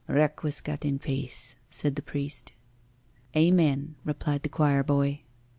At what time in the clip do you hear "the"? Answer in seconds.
1.95-2.01, 4.41-4.49